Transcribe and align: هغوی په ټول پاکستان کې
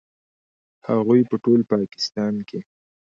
هغوی 0.87 1.21
په 1.29 1.35
ټول 1.43 1.59
پاکستان 1.73 2.33
کې 2.47 2.59